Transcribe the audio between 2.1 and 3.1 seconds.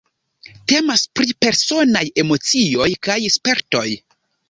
emocioj